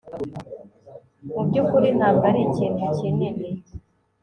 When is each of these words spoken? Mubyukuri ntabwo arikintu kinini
Mubyukuri 1.33 1.89
ntabwo 1.97 2.23
arikintu 2.31 2.83
kinini 2.97 3.47